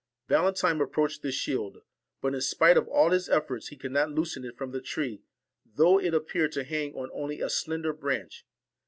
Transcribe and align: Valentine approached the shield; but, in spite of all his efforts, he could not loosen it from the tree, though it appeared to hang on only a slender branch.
Valentine 0.27 0.81
approached 0.81 1.21
the 1.21 1.31
shield; 1.31 1.83
but, 2.21 2.33
in 2.33 2.41
spite 2.41 2.75
of 2.75 2.87
all 2.87 3.11
his 3.11 3.29
efforts, 3.29 3.67
he 3.67 3.77
could 3.77 3.91
not 3.91 4.09
loosen 4.09 4.43
it 4.43 4.57
from 4.57 4.71
the 4.71 4.81
tree, 4.81 5.21
though 5.63 5.99
it 5.99 6.15
appeared 6.15 6.51
to 6.51 6.63
hang 6.63 6.91
on 6.95 7.11
only 7.13 7.39
a 7.39 7.51
slender 7.51 7.93
branch. 7.93 8.43